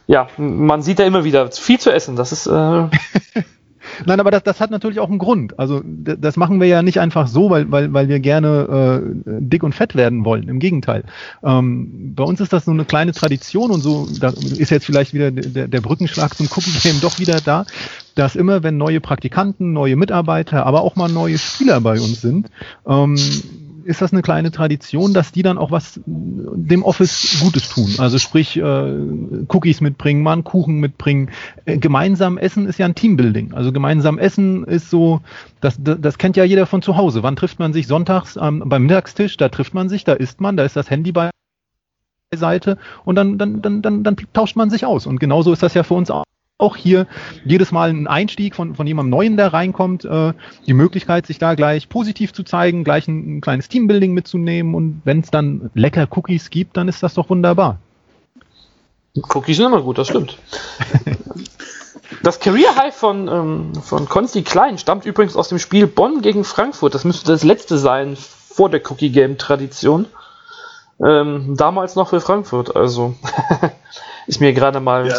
[0.07, 2.17] ja, man sieht ja immer wieder viel zu essen.
[2.17, 2.47] Das ist.
[2.47, 2.51] Äh,
[4.07, 5.59] Nein, aber das, das hat natürlich auch einen Grund.
[5.59, 9.63] Also das machen wir ja nicht einfach so, weil, weil, weil wir gerne äh, dick
[9.63, 10.49] und fett werden wollen.
[10.49, 11.05] Im Gegenteil.
[11.43, 15.15] Ähm, bei uns ist das so eine kleine Tradition und so, da ist jetzt vielleicht
[15.15, 17.65] wieder der, der Brückenschlag zum Cookie Game doch wieder da,
[18.15, 22.49] dass immer, wenn neue Praktikanten, neue Mitarbeiter, aber auch mal neue Spieler bei uns sind,
[22.87, 23.17] ähm,
[23.85, 27.95] ist das eine kleine Tradition, dass die dann auch was dem Office Gutes tun.
[27.99, 28.63] Also sprich, äh,
[29.49, 31.31] Cookies mitbringen, mal einen Kuchen mitbringen.
[31.65, 33.55] Äh, gemeinsam essen ist ja ein Teambuilding.
[33.55, 35.21] Also gemeinsam essen ist so,
[35.61, 37.23] das, das, das kennt ja jeder von zu Hause.
[37.23, 39.37] Wann trifft man sich sonntags ähm, beim Mittagstisch?
[39.37, 41.31] Da trifft man sich, da isst man, da ist das Handy bei
[42.35, 45.07] Seite und dann, dann, dann, dann, dann tauscht man sich aus.
[45.07, 46.25] Und genauso ist das ja für uns auch
[46.63, 47.07] auch hier
[47.45, 50.33] jedes Mal ein Einstieg von, von jemandem Neuen, der reinkommt, äh,
[50.67, 55.03] die Möglichkeit, sich da gleich positiv zu zeigen, gleich ein, ein kleines Teambuilding mitzunehmen und
[55.05, 57.79] wenn es dann lecker Cookies gibt, dann ist das doch wunderbar.
[59.35, 60.39] Cookies sind immer gut, das stimmt.
[62.23, 66.45] Das Career High von, ähm, von Konsti Klein stammt übrigens aus dem Spiel Bonn gegen
[66.45, 66.95] Frankfurt.
[66.95, 70.07] Das müsste das letzte sein vor der Cookie Game Tradition.
[71.05, 73.15] Ähm, damals noch für Frankfurt, also
[74.27, 75.17] ist mir gerade mal ja,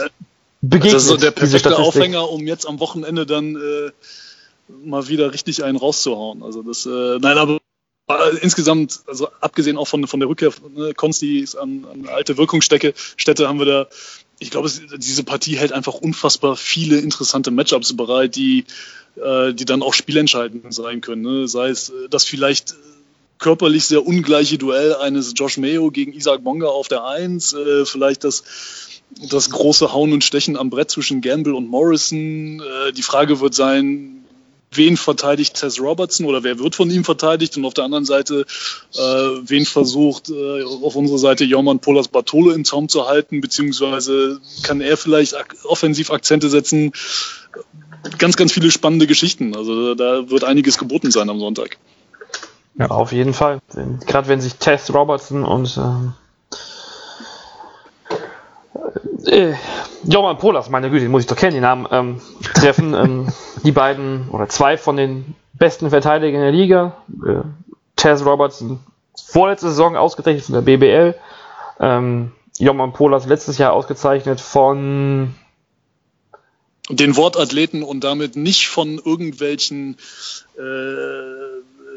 [0.64, 0.94] begegnet.
[0.96, 3.92] Also der perfekte Aufhänger, um jetzt am Wochenende dann äh,
[4.84, 6.42] mal wieder richtig einen rauszuhauen.
[6.42, 7.60] Also das, äh, nein, aber
[8.10, 12.94] äh, insgesamt, also abgesehen auch von, von der Rückkehr ne, Konstis an, an alte Wirkungsstätte,
[13.18, 13.88] Städte haben wir da,
[14.40, 18.66] ich glaube, diese Partie hält einfach unfassbar viele interessante Matchups bereit, die,
[19.16, 21.22] äh, die dann auch spielentscheidend sein können.
[21.22, 21.48] Ne?
[21.48, 22.76] Sei es äh, das vielleicht
[23.38, 28.24] körperlich sehr ungleiche Duell eines Josh Mayo gegen Isaac Bonga auf der Eins, äh, vielleicht
[28.24, 28.44] das
[29.30, 32.62] das große Hauen und Stechen am Brett zwischen Gamble und Morrison.
[32.62, 34.24] Äh, die Frage wird sein,
[34.72, 38.46] wen verteidigt Tess Robertson oder wer wird von ihm verteidigt und auf der anderen Seite,
[38.94, 44.40] äh, wen versucht äh, auf unserer Seite Jorman Polas Bartolo im Zaum zu halten, beziehungsweise
[44.64, 46.92] kann er vielleicht offensiv Akzente setzen.
[48.18, 49.56] Ganz, ganz viele spannende Geschichten.
[49.56, 51.78] Also da wird einiges geboten sein am Sonntag.
[52.76, 53.60] Ja, auf jeden Fall.
[54.08, 56.14] Gerade wenn sich Tess Robertson und ähm,
[59.26, 59.54] äh,
[60.04, 62.22] Jorman Polas, meine Güte, den muss ich doch kennen, den Namen, ähm,
[62.54, 63.28] treffen ähm,
[63.64, 66.98] die beiden oder zwei von den besten Verteidigern der Liga.
[67.26, 67.42] Äh,
[67.96, 68.80] Tess Robertson,
[69.16, 71.16] vorletzte Saison ausgezeichnet von der BBL.
[71.80, 75.36] Ähm, Jorman Polas letztes Jahr ausgezeichnet von
[76.90, 79.98] den Wortathleten und damit nicht von irgendwelchen
[80.58, 81.43] äh,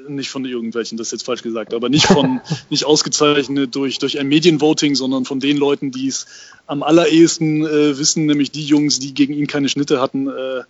[0.08, 2.40] nicht von irgendwelchen, das ist jetzt falsch gesagt, aber nicht von,
[2.70, 6.26] nicht ausgezeichnet durch, durch ein Medienvoting, sondern von den Leuten, die es
[6.66, 10.62] am allerersten äh, wissen, nämlich die Jungs, die gegen ihn keine Schnitte hatten, äh,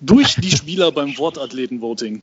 [0.00, 2.22] durch die Spieler beim Wortathleten-Voting.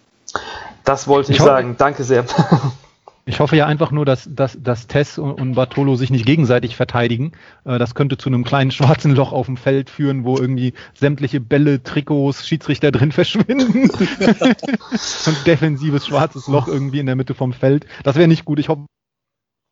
[0.84, 1.76] Das wollte ich, ich sagen.
[1.78, 2.26] Danke sehr.
[3.28, 7.32] Ich hoffe ja einfach nur, dass, dass, dass Tess und Bartolo sich nicht gegenseitig verteidigen.
[7.66, 11.40] Äh, das könnte zu einem kleinen schwarzen Loch auf dem Feld führen, wo irgendwie sämtliche
[11.40, 13.90] Bälle, Trikots, Schiedsrichter drin verschwinden.
[13.90, 17.88] und defensives schwarzes Loch irgendwie in der Mitte vom Feld.
[18.04, 18.60] Das wäre nicht gut.
[18.60, 18.86] Ich hoffe,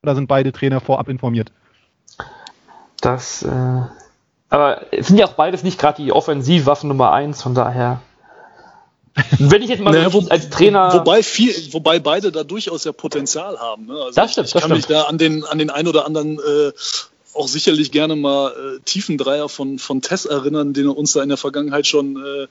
[0.02, 1.52] da sind beide Trainer vorab informiert.
[3.02, 3.82] Das, äh,
[4.50, 8.02] aber sind ja auch beides nicht gerade die Offensivwaffen Nummer eins, von daher
[9.40, 10.94] wenn ich jetzt mal naja, wo, als Trainer.
[10.94, 13.86] Wobei, viel, wobei beide da durchaus ja Potenzial haben.
[13.86, 13.94] Ne?
[13.94, 14.48] Also das stimmt.
[14.48, 14.76] Ich kann stimmt.
[14.76, 16.72] mich da an den, an den ein oder anderen äh,
[17.34, 21.24] auch sicherlich gerne mal äh, tiefen Dreier von, von Tess erinnern, den er uns da
[21.24, 22.48] in der Vergangenheit schon äh,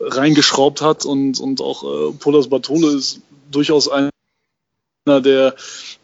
[0.00, 1.04] reingeschraubt hat.
[1.04, 3.20] Und, und auch äh, Polas Bartole ist
[3.50, 4.10] durchaus einer,
[5.06, 5.54] der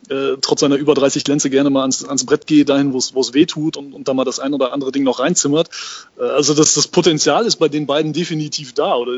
[0.08, 3.34] äh, trotz seiner über 30 Glänze gerne mal ans, ans Brett geht, dahin, wo es
[3.34, 5.68] weh tut und, und da mal das ein oder andere Ding noch reinzimmert.
[6.18, 8.96] Äh, also das, das Potenzial ist bei den beiden definitiv da.
[8.96, 9.12] Oder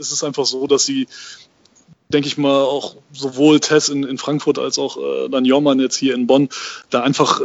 [0.00, 1.06] ist es einfach so, dass sie,
[2.08, 5.96] denke ich mal, auch sowohl Tess in, in Frankfurt als auch äh, dann Jormann jetzt
[5.96, 6.48] hier in Bonn
[6.88, 7.44] da einfach äh,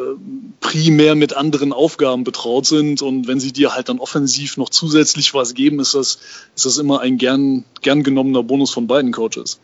[0.60, 3.02] primär mit anderen Aufgaben betraut sind.
[3.02, 6.20] Und wenn sie dir halt dann offensiv noch zusätzlich was geben, ist das,
[6.56, 9.60] ist das immer ein gern, gern genommener Bonus von beiden Coaches.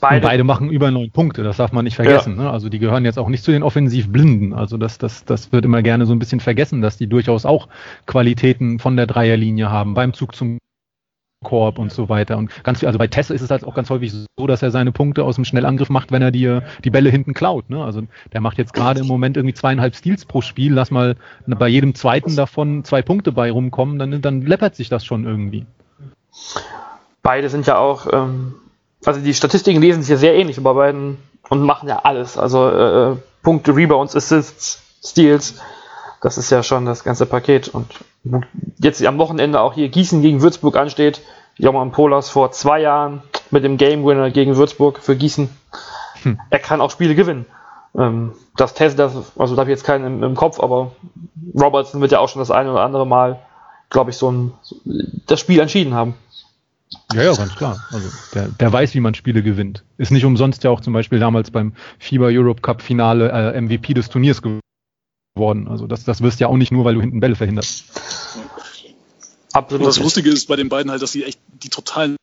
[0.00, 0.26] Beide.
[0.26, 2.36] beide machen über neun Punkte, das darf man nicht vergessen.
[2.36, 2.44] Ja.
[2.44, 2.50] Ne?
[2.50, 4.52] Also die gehören jetzt auch nicht zu den Offensivblinden.
[4.52, 7.68] Also das, das, das wird immer gerne so ein bisschen vergessen, dass die durchaus auch
[8.04, 10.58] Qualitäten von der Dreierlinie haben, beim Zug zum
[11.46, 12.36] Korb und so weiter.
[12.36, 14.72] Und ganz viel, also bei Tess ist es halt auch ganz häufig so, dass er
[14.72, 17.70] seine Punkte aus dem Schnellangriff macht, wenn er dir die Bälle hinten klaut.
[17.70, 17.84] Ne?
[17.84, 20.74] Also der macht jetzt gerade im Moment irgendwie zweieinhalb Steals pro Spiel.
[20.74, 21.14] Lass mal
[21.46, 25.66] bei jedem zweiten davon zwei Punkte bei rumkommen, dann, dann läppert sich das schon irgendwie.
[27.22, 28.56] Beide sind ja auch, ähm,
[29.04, 32.36] also die Statistiken lesen sich ja sehr ähnlich bei beiden und machen ja alles.
[32.36, 35.60] Also äh, äh Punkte, Rebounds, Assists, Steals.
[36.20, 37.68] Das ist ja schon das ganze Paket.
[37.68, 37.86] Und
[38.78, 41.20] jetzt am Wochenende auch hier Gießen gegen Würzburg ansteht.
[41.58, 45.48] Joman Polas vor zwei Jahren mit dem Game Winner gegen Würzburg für Gießen.
[46.22, 46.40] Hm.
[46.50, 47.46] Er kann auch Spiele gewinnen.
[47.96, 50.92] Ähm, das Test, das, also da habe ich jetzt keinen im, im, Kopf, aber
[51.54, 53.40] Robertson wird ja auch schon das eine oder andere Mal,
[53.90, 54.52] glaube ich, so ein,
[55.26, 56.14] das Spiel entschieden haben.
[57.14, 57.78] Ja, ja, ganz klar.
[57.90, 59.84] Also der, der weiß, wie man Spiele gewinnt.
[59.96, 63.94] Ist nicht umsonst ja auch zum Beispiel damals beim FIBA Europe Cup Finale äh, MVP
[63.94, 64.60] des Turniers geworden
[65.36, 65.68] worden.
[65.68, 67.84] Also das, das wirst ja auch nicht nur, weil du hinten Bälle verhinderst.
[69.56, 69.80] Absolut.
[69.80, 72.16] Und das Lustige ist bei den beiden halt, dass sie echt die totalen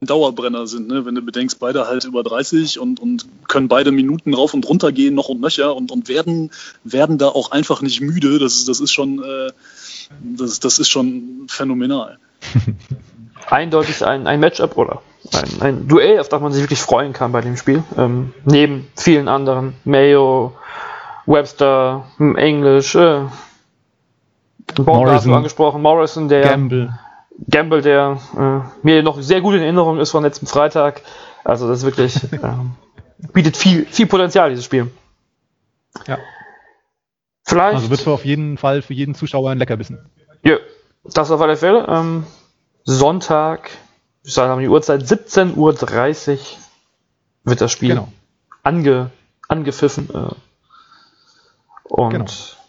[0.00, 1.04] Dauerbrenner sind, ne?
[1.04, 4.92] wenn du bedenkst, beide halt über 30 und, und können beide Minuten rauf und runter
[4.92, 6.52] gehen, noch und nöcher und, und werden,
[6.84, 8.38] werden da auch einfach nicht müde.
[8.38, 9.50] Das ist, das ist schon, äh,
[10.20, 12.18] das, das ist schon phänomenal.
[13.48, 17.32] Eindeutig ein, ein Matchup oder ein, ein Duell, auf das man sich wirklich freuen kann
[17.32, 17.82] bei dem Spiel.
[17.96, 19.74] Ähm, neben vielen anderen.
[19.84, 20.54] Mayo,
[21.26, 22.94] Webster, hm, Englisch,
[24.76, 26.98] äh, Morrison angesprochen, Morrison, der Gamble,
[27.48, 31.02] Gamble der äh, mir noch sehr gut in Erinnerung ist von letztem Freitag.
[31.44, 32.38] Also das ist wirklich äh,
[33.32, 34.90] bietet viel, viel Potenzial, dieses Spiel.
[36.06, 36.18] Ja.
[37.44, 37.76] Vielleicht.
[37.76, 40.10] Also wird für auf jeden Fall für jeden Zuschauer ein Leckerbissen.
[40.42, 40.56] Ja,
[41.04, 41.86] das auf alle Fälle.
[41.88, 42.24] Ähm,
[42.84, 43.70] Sonntag,
[44.22, 46.38] ich sage die Uhrzeit, 17.30 Uhr
[47.44, 48.08] wird das Spiel genau.
[48.62, 49.10] ange,
[49.48, 50.08] angepfiffen.
[50.12, 50.34] Äh,
[51.84, 52.26] und genau.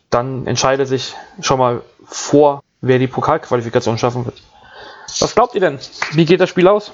[0.10, 4.41] Dann entscheidet sich schon mal vor, wer die Pokalqualifikation schaffen wird.
[5.20, 5.80] Was glaubt ihr denn?
[6.13, 6.91] Wie geht das Spiel aus?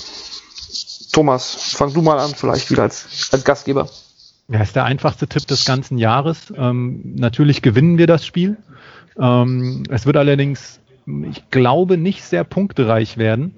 [1.12, 3.88] Thomas, fang du mal an, vielleicht wieder als, als Gastgeber.
[4.48, 6.52] Ja, ist der einfachste Tipp des ganzen Jahres.
[6.56, 8.58] Ähm, natürlich gewinnen wir das Spiel.
[9.20, 13.56] Ähm, es wird allerdings, ich glaube, nicht sehr punktereich werden.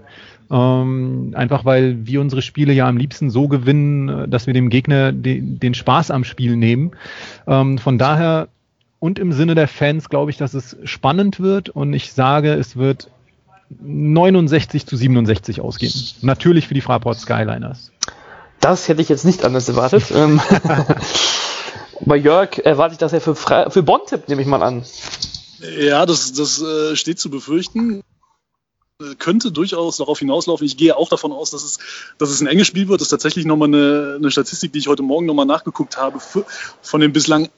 [0.52, 5.12] Ähm, einfach weil wir unsere Spiele ja am liebsten so gewinnen, dass wir dem Gegner
[5.12, 6.92] de den Spaß am Spiel nehmen.
[7.48, 8.50] Ähm, von daher
[9.06, 12.76] und im Sinne der Fans glaube ich, dass es spannend wird und ich sage, es
[12.76, 13.12] wird
[13.70, 15.94] 69 zu 67 ausgehen.
[16.22, 17.92] Natürlich für die Fraport Skyliners.
[18.62, 20.06] Das hätte ich jetzt nicht anders erwartet.
[20.16, 20.42] Ähm,
[22.02, 24.84] bei Jörg erwarte ich, dass er für, Fra für Bonn tippt, nehme ich mal an.
[25.80, 28.02] Ja, das, das äh, steht zu befürchten.
[29.20, 30.66] Könnte durchaus darauf hinauslaufen.
[30.66, 31.78] Ich gehe auch davon aus, dass es,
[32.18, 33.02] dass es ein enges Spiel wird.
[33.02, 36.20] Das ist tatsächlich nochmal eine, eine Statistik, die ich heute Morgen nochmal nachgeguckt habe.
[36.20, 36.46] Für,
[36.82, 37.50] von den bislang,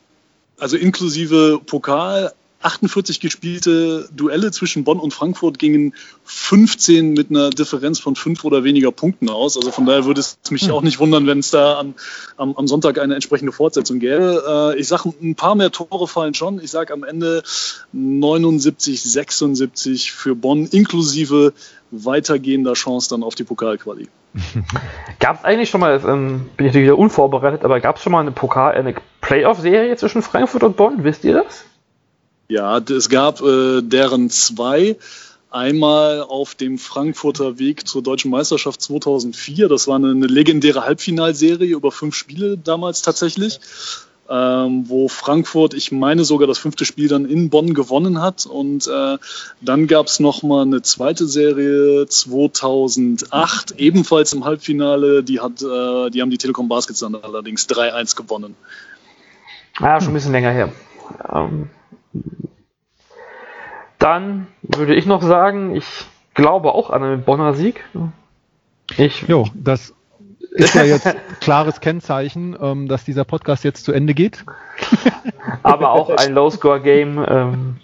[0.59, 5.93] also inklusive Pokal, 48 gespielte Duelle zwischen Bonn und Frankfurt gingen
[6.25, 9.57] 15 mit einer Differenz von fünf oder weniger Punkten aus.
[9.57, 10.71] Also von daher würde es mich hm.
[10.71, 11.93] auch nicht wundern, wenn es da am,
[12.35, 14.73] am, am Sonntag eine entsprechende Fortsetzung gäbe.
[14.75, 16.59] Äh, ich sage, ein paar mehr Tore fallen schon.
[16.61, 17.43] Ich sage am Ende
[17.93, 21.53] 79, 76 für Bonn, inklusive
[21.91, 24.07] weitergehender Chance dann auf die Pokalquali.
[25.19, 28.11] Gab es eigentlich schon mal, ähm, bin ich natürlich wieder unvorbereitet, aber gab es schon
[28.11, 28.95] mal eine Pokal, eine
[29.27, 31.03] Playoff-Serie zwischen Frankfurt und Bonn?
[31.03, 31.65] Wisst ihr das?
[32.47, 34.95] Ja, es gab äh, deren zwei.
[35.49, 39.67] Einmal auf dem Frankfurter Weg zur deutschen Meisterschaft 2004.
[39.67, 43.59] Das war eine, legendäre Halbfinalserie über fünf Spiele damals tatsächlich,
[44.29, 48.45] ähm, wo Frankfurt, ich meine sogar das fünfte Spiel dann in Bonn gewonnen hat.
[48.45, 49.17] Und äh,
[49.59, 55.21] dann gab es nochmal eine zweite Serie 2008, ebenfalls im Halbfinale.
[55.21, 58.55] Die, hat, äh, die haben die Telekom Baskets dann allerdings 3-1 gewonnen.
[59.79, 60.69] Ja, schon ein bisschen länger her.
[61.33, 61.69] Ähm,
[63.99, 67.83] dann würde ich noch sagen, ich glaube auch an einen Bonner Sieg.
[68.95, 69.93] Ich jo, das
[70.51, 74.45] ist ja jetzt klares Kennzeichen, ähm, dass dieser Podcast jetzt zu Ende geht.
[75.63, 77.25] Aber auch ein Low-Score-Game.
[77.27, 77.77] Ähm,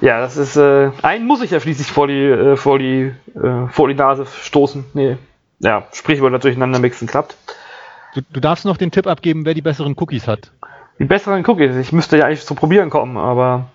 [0.00, 3.66] ja, das ist äh, einen muss ich ja schließlich vor die äh, vor die äh,
[3.70, 4.84] vor die Nase stoßen.
[4.94, 5.16] Nee.
[5.60, 7.36] Ja, Sprichwörter durcheinander mixen klappt.
[8.14, 10.52] Du, du darfst noch den Tipp abgeben, wer die besseren Cookies hat.
[10.98, 11.76] Die besseren Cookies.
[11.76, 13.70] Ich müsste ja eigentlich zum Probieren kommen, aber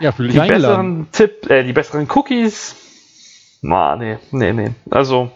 [0.00, 2.76] ja, die besseren Tipp, äh, die besseren Cookies.
[3.60, 4.70] Na, nee, nee, nee.
[4.90, 5.30] Also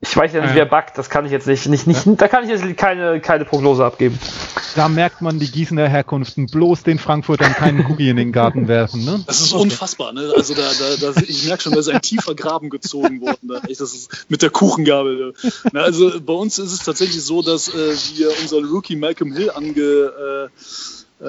[0.00, 0.56] ich weiß ja nicht, ja.
[0.56, 2.12] wer backt, das kann ich jetzt nicht, nicht, nicht ja.
[2.12, 4.18] da kann ich jetzt keine, keine Prognose abgeben.
[4.74, 9.06] Da merkt man die Gießener Herkunften, bloß den Frankfurtern keinen Cookie in den Garten werfen,
[9.06, 9.24] ne?
[9.26, 10.34] Das ist unfassbar, ne?
[10.36, 13.60] Also da, da, da ich merke schon, da ist ein tiefer Graben gezogen worden, da.
[13.60, 15.32] Das ist mit der Kuchengabel.
[15.72, 17.72] Na, also bei uns ist es tatsächlich so, dass äh,
[18.16, 20.48] wir unseren Rookie Malcolm Hill ange, äh,
[21.18, 21.26] äh,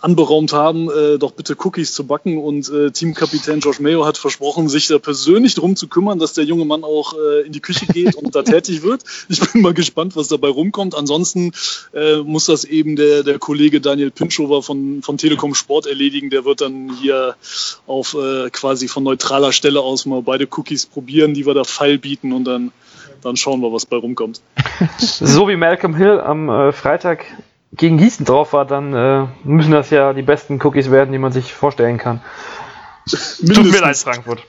[0.00, 2.38] anberaumt haben, äh, doch bitte Cookies zu backen.
[2.38, 6.44] Und äh, Teamkapitän Josh Mayo hat versprochen, sich da persönlich darum zu kümmern, dass der
[6.44, 9.04] junge Mann auch äh, in die Küche geht und da tätig wird.
[9.28, 10.96] Ich bin mal gespannt, was dabei rumkommt.
[10.96, 11.52] Ansonsten
[11.92, 16.30] äh, muss das eben der, der Kollege Daniel Pinschover von, von Telekom Sport erledigen.
[16.30, 17.36] Der wird dann hier
[17.86, 21.98] auf äh, quasi von neutraler Stelle aus mal beide Cookies probieren, die wir da feil
[21.98, 22.72] bieten und dann
[23.22, 24.42] dann schauen wir, was bei rumkommt.
[24.98, 27.24] So wie Malcolm Hill am äh, Freitag
[27.76, 31.32] gegen Gießen drauf war, dann äh, müssen das ja die besten Cookies werden, die man
[31.32, 32.20] sich vorstellen kann.
[33.08, 34.44] Tut mir leid, Frankfurt.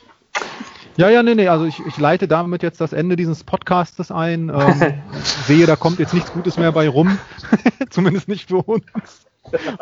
[0.98, 4.50] Ja, ja, nee, nee, also ich, ich leite damit jetzt das Ende dieses Podcastes ein.
[4.50, 5.02] Ähm,
[5.46, 7.18] sehe, da kommt jetzt nichts Gutes mehr bei rum.
[7.90, 8.86] Zumindest nicht für uns.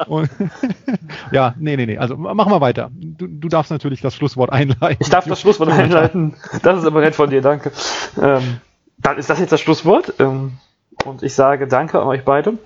[0.07, 0.29] Und,
[1.31, 1.97] ja, nee, nee, nee.
[1.97, 2.89] Also machen wir weiter.
[2.93, 4.97] Du, du, darfst natürlich das Schlusswort einleiten.
[4.99, 6.35] Ich darf das Schlusswort einleiten.
[6.63, 7.71] Das ist aber nett von dir, danke.
[8.21, 8.59] Ähm,
[8.97, 10.15] dann ist das jetzt das Schlusswort.
[10.19, 10.53] Ähm,
[11.05, 12.57] und ich sage danke an euch beide.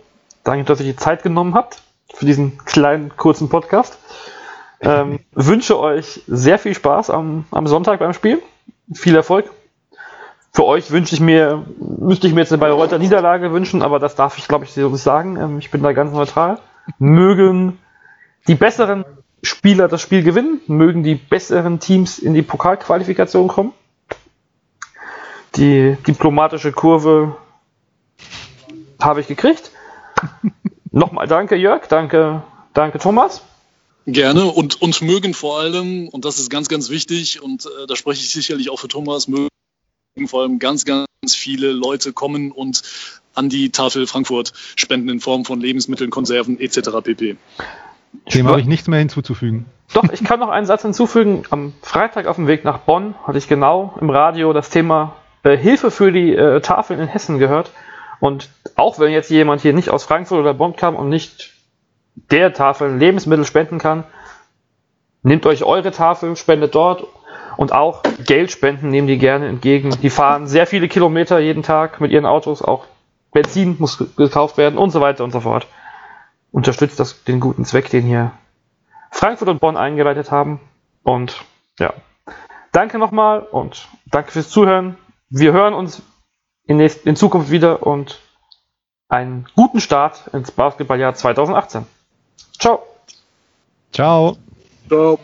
[0.48, 1.82] Danke, dass ihr die Zeit genommen habt
[2.14, 3.98] für diesen kleinen, kurzen Podcast.
[4.80, 8.42] Ähm, wünsche euch sehr viel Spaß am, am Sonntag beim Spiel.
[8.94, 9.52] Viel Erfolg.
[10.54, 11.66] Für euch wünsche ich mir,
[12.00, 14.88] müsste ich mir jetzt eine Bayreuther Niederlage wünschen, aber das darf ich, glaube ich, so
[14.88, 15.36] nicht sagen.
[15.36, 16.60] Ähm, ich bin da ganz neutral.
[16.98, 17.78] Mögen
[18.48, 19.04] die besseren
[19.44, 23.74] Spieler das Spiel gewinnen, mögen die besseren Teams in die Pokalqualifikation kommen.
[25.58, 27.36] Die diplomatische Kurve
[29.02, 29.72] habe ich gekriegt.
[30.92, 33.44] Nochmal danke, Jörg, danke, danke, Thomas.
[34.06, 37.96] Gerne und, und mögen vor allem, und das ist ganz, ganz wichtig, und äh, da
[37.96, 39.50] spreche ich sicherlich auch für Thomas, mögen
[40.28, 42.82] vor allem ganz, ganz viele Leute kommen und
[43.36, 46.90] an die Tafel Frankfurt spenden in Form von Lebensmitteln, Konserven etc.
[47.04, 47.38] pp.
[48.34, 49.66] Dem habe ich nichts mehr hinzuzufügen.
[49.94, 51.44] Doch, ich kann noch einen Satz hinzufügen.
[51.50, 55.56] Am Freitag auf dem Weg nach Bonn hatte ich genau im Radio das Thema äh,
[55.56, 57.72] Hilfe für die äh, Tafeln in Hessen gehört.
[58.20, 61.54] Und auch wenn jetzt jemand hier nicht aus Frankfurt oder Bonn kam und nicht
[62.32, 64.04] der Tafel Lebensmittel spenden kann,
[65.24, 67.06] nehmt euch eure Tafel, spendet dort
[67.58, 69.92] und auch Geld spenden nehmen die gerne entgegen.
[70.02, 72.86] Die fahren sehr viele Kilometer jeden Tag mit ihren Autos, auch
[73.32, 75.68] Benzin muss gekauft werden und so weiter und so fort.
[76.52, 78.32] Unterstützt das den guten Zweck, den hier
[79.12, 80.60] Frankfurt und Bonn eingeleitet haben.
[81.04, 81.44] Und
[81.80, 81.94] ja,
[82.72, 84.98] danke nochmal und danke fürs Zuhören.
[85.30, 86.02] Wir hören uns
[86.68, 88.20] in, nächst, in Zukunft wieder und
[89.10, 91.86] einen guten Start ins Basketballjahr 2018.
[92.60, 92.84] Ciao.
[93.92, 94.38] Ciao.
[94.88, 95.20] Ciao.